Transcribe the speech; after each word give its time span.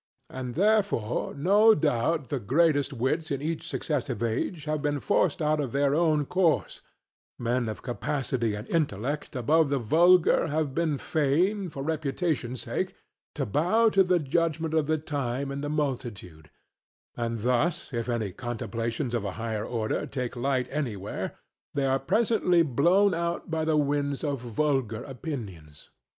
And 0.31 0.55
therefore 0.55 1.35
no 1.35 1.75
doubt 1.75 2.29
the 2.29 2.39
greatest 2.39 2.91
wits 2.91 3.29
in 3.29 3.39
each 3.39 3.67
successive 3.69 4.23
age 4.23 4.63
have 4.65 4.81
been 4.81 4.99
forced 4.99 5.43
out 5.43 5.59
of 5.59 5.73
their 5.73 5.93
own 5.93 6.25
course, 6.25 6.81
men 7.37 7.69
of 7.69 7.83
capacity 7.83 8.55
and 8.55 8.67
intellect 8.69 9.35
above 9.35 9.69
the 9.69 9.77
vulgar 9.77 10.47
having 10.47 10.73
been 10.73 10.97
fain, 10.97 11.69
for 11.69 11.83
reputation's 11.83 12.61
sake, 12.63 12.95
to 13.35 13.45
bow 13.45 13.89
to 13.89 14.03
the 14.03 14.17
judgment 14.17 14.73
of 14.73 14.87
the 14.87 14.97
time 14.97 15.51
and 15.51 15.63
the 15.63 15.69
multitude; 15.69 16.49
and 17.15 17.41
thus 17.41 17.93
if 17.93 18.09
any 18.09 18.31
contemplations 18.31 19.13
of 19.13 19.23
a 19.23 19.33
higher 19.33 19.63
order 19.63 20.07
took 20.07 20.35
light 20.35 20.67
anywhere, 20.71 21.35
they 21.75 21.87
were 21.87 21.99
presently 21.99 22.63
blown 22.63 23.13
out 23.13 23.51
by 23.51 23.63
the 23.63 23.77
winds 23.77 24.23
of 24.23 24.39
vulgar 24.41 25.03
opinions. 25.03 25.91